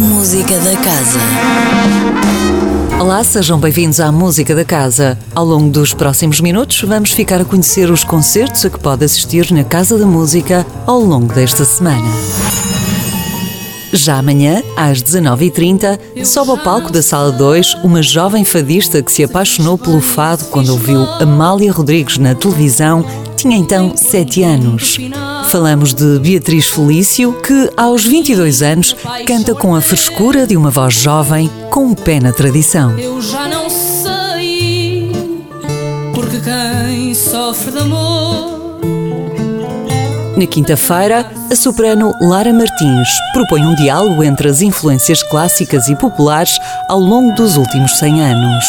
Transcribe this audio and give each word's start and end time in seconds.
Música 0.00 0.58
da 0.60 0.76
Casa. 0.76 1.18
Olá, 3.00 3.22
sejam 3.24 3.58
bem-vindos 3.58 4.00
à 4.00 4.10
Música 4.12 4.54
da 4.54 4.64
Casa. 4.64 5.18
Ao 5.34 5.44
longo 5.44 5.70
dos 5.70 5.92
próximos 5.92 6.40
minutos, 6.40 6.82
vamos 6.82 7.12
ficar 7.12 7.40
a 7.40 7.44
conhecer 7.44 7.90
os 7.90 8.04
concertos 8.04 8.64
a 8.64 8.70
que 8.70 8.78
pode 8.78 9.04
assistir 9.04 9.52
na 9.52 9.64
Casa 9.64 9.98
da 9.98 10.06
Música 10.06 10.66
ao 10.86 11.00
longo 11.00 11.32
desta 11.32 11.64
semana. 11.64 12.08
Já 13.92 14.18
amanhã, 14.18 14.62
às 14.76 15.02
19h30, 15.02 16.24
sobe 16.24 16.50
ao 16.52 16.58
palco 16.58 16.90
da 16.90 17.02
Sala 17.02 17.30
2 17.30 17.74
uma 17.84 18.02
jovem 18.02 18.44
fadista 18.44 19.02
que 19.02 19.12
se 19.12 19.22
apaixonou 19.22 19.76
pelo 19.76 20.00
fado 20.00 20.44
quando 20.46 20.70
ouviu 20.70 21.02
Amália 21.20 21.72
Rodrigues 21.72 22.18
na 22.18 22.34
televisão, 22.34 23.04
tinha 23.36 23.56
então 23.56 23.96
7 23.96 24.42
anos. 24.42 24.98
Falamos 25.52 25.92
de 25.92 26.18
Beatriz 26.18 26.66
Felício, 26.66 27.34
que 27.42 27.70
aos 27.76 28.06
22 28.06 28.62
anos 28.62 28.96
canta 29.26 29.54
com 29.54 29.74
a 29.74 29.82
frescura 29.82 30.46
de 30.46 30.56
uma 30.56 30.70
voz 30.70 30.94
jovem 30.94 31.50
com 31.68 31.88
um 31.88 31.94
pé 31.94 32.18
na 32.18 32.32
tradição. 32.32 32.98
Eu 32.98 33.20
já 33.20 33.46
não 33.48 33.68
sei, 33.68 35.12
porque 36.14 36.38
quem 36.40 37.14
sofre 37.14 37.70
de 37.70 37.80
amor 37.80 38.62
na 40.38 40.46
quinta-feira, 40.46 41.30
a 41.50 41.54
soprano 41.54 42.14
Lara 42.22 42.50
Martins 42.54 43.08
propõe 43.34 43.60
um 43.66 43.74
diálogo 43.74 44.24
entre 44.24 44.48
as 44.48 44.62
influências 44.62 45.22
clássicas 45.22 45.86
e 45.88 45.94
populares 45.94 46.58
ao 46.88 46.98
longo 46.98 47.34
dos 47.34 47.58
últimos 47.58 47.98
100 47.98 48.22
anos. 48.22 48.64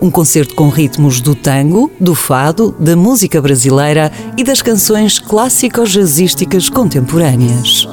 Um 0.00 0.10
concerto 0.10 0.54
com 0.54 0.68
ritmos 0.68 1.20
do 1.20 1.34
tango, 1.34 1.90
do 1.98 2.14
fado, 2.14 2.74
da 2.78 2.94
música 2.94 3.40
brasileira 3.40 4.12
e 4.36 4.44
das 4.44 4.60
canções 4.60 5.18
clássico-jazzísticas 5.18 6.68
contemporâneas. 6.68 7.88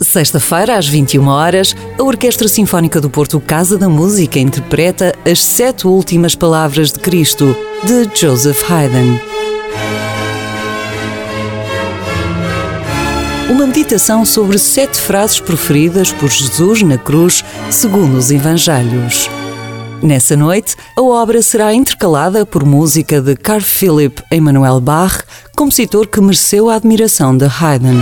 Sexta-feira, 0.00 0.78
às 0.78 0.86
21 0.86 1.26
horas, 1.26 1.74
a 1.98 2.02
Orquestra 2.02 2.48
Sinfónica 2.48 3.00
do 3.00 3.10
Porto 3.10 3.40
Casa 3.40 3.76
da 3.76 3.88
Música 3.88 4.38
interpreta 4.38 5.14
As 5.30 5.42
Sete 5.42 5.86
Últimas 5.86 6.34
Palavras 6.34 6.92
de 6.92 7.00
Cristo, 7.00 7.56
de 7.84 8.08
Joseph 8.18 8.70
Haydn. 8.70 9.35
Uma 13.48 13.64
meditação 13.64 14.24
sobre 14.24 14.58
sete 14.58 14.98
frases 15.00 15.38
proferidas 15.38 16.10
por 16.10 16.28
Jesus 16.28 16.82
na 16.82 16.98
cruz, 16.98 17.44
segundo 17.70 18.16
os 18.16 18.32
Evangelhos. 18.32 19.30
Nessa 20.02 20.36
noite, 20.36 20.74
a 20.96 21.02
obra 21.02 21.40
será 21.40 21.72
intercalada 21.72 22.44
por 22.44 22.64
música 22.64 23.20
de 23.20 23.36
Carl 23.36 23.60
Philipp 23.60 24.20
Emanuel 24.32 24.80
Bach, 24.80 25.22
compositor 25.56 26.08
que 26.08 26.20
mereceu 26.20 26.68
a 26.68 26.74
admiração 26.74 27.36
de 27.36 27.46
Haydn. 27.46 27.96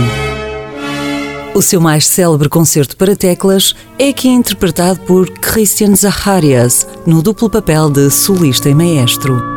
O 1.53 1.61
seu 1.61 1.79
mais 1.79 2.07
célebre 2.07 2.49
concerto 2.49 2.97
para 2.97 3.15
teclas 3.15 3.75
é 3.99 4.09
aqui 4.09 4.27
interpretado 4.27 4.99
por 5.01 5.29
Christian 5.29 5.95
Zacharias, 5.95 6.87
no 7.05 7.21
duplo 7.21 7.51
papel 7.51 7.91
de 7.91 8.09
solista 8.09 8.67
e 8.67 8.73
maestro. 8.73 9.54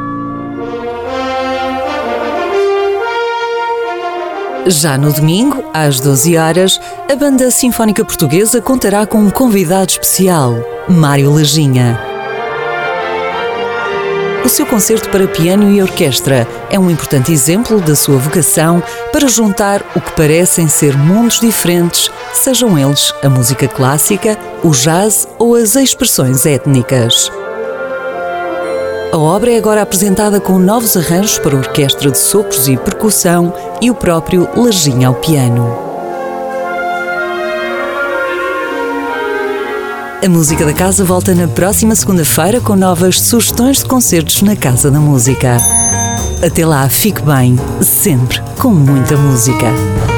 Já 4.68 4.98
no 4.98 5.10
domingo, 5.10 5.64
às 5.72 5.98
12 5.98 6.36
horas, 6.36 6.78
a 7.10 7.16
Banda 7.16 7.50
Sinfónica 7.50 8.04
Portuguesa 8.04 8.60
contará 8.60 9.06
com 9.06 9.16
um 9.16 9.30
convidado 9.30 9.92
especial, 9.92 10.54
Mário 10.86 11.32
Lajinha. 11.32 11.98
O 14.44 14.48
seu 14.48 14.66
concerto 14.66 15.08
para 15.08 15.26
piano 15.26 15.72
e 15.72 15.80
orquestra 15.80 16.46
é 16.68 16.78
um 16.78 16.90
importante 16.90 17.32
exemplo 17.32 17.80
da 17.80 17.96
sua 17.96 18.18
vocação 18.18 18.82
para 19.10 19.26
juntar 19.26 19.82
o 19.96 20.02
que 20.02 20.12
parecem 20.12 20.68
ser 20.68 20.94
mundos 20.98 21.40
diferentes, 21.40 22.10
sejam 22.34 22.78
eles 22.78 23.10
a 23.22 23.30
música 23.30 23.66
clássica, 23.66 24.38
o 24.62 24.70
jazz 24.72 25.26
ou 25.38 25.54
as 25.54 25.76
expressões 25.76 26.44
étnicas. 26.44 27.30
A 29.10 29.16
obra 29.16 29.50
é 29.50 29.56
agora 29.56 29.80
apresentada 29.80 30.38
com 30.38 30.58
novos 30.58 30.94
arranjos 30.94 31.38
para 31.38 31.56
orquestra 31.56 32.10
de 32.10 32.18
sopros 32.18 32.68
e 32.68 32.76
percussão 32.76 33.54
e 33.80 33.90
o 33.90 33.94
próprio 33.94 34.46
Lajinha 34.54 35.08
ao 35.08 35.14
piano. 35.14 35.66
A 40.22 40.28
Música 40.28 40.66
da 40.66 40.74
Casa 40.74 41.04
volta 41.04 41.34
na 41.34 41.48
próxima 41.48 41.94
segunda-feira 41.94 42.60
com 42.60 42.76
novas 42.76 43.18
sugestões 43.18 43.78
de 43.78 43.86
concertos 43.86 44.42
na 44.42 44.54
Casa 44.54 44.90
da 44.90 45.00
Música. 45.00 45.56
Até 46.44 46.66
lá, 46.66 46.86
fique 46.90 47.22
bem, 47.22 47.56
sempre 47.80 48.42
com 48.58 48.68
muita 48.68 49.16
música. 49.16 50.17